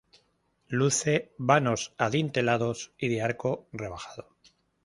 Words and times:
Luce 0.67 1.31
vanos 1.37 1.93
adintelados 1.99 2.91
y 2.97 3.07
de 3.09 3.21
arco 3.21 3.67
rebajado. 3.71 4.35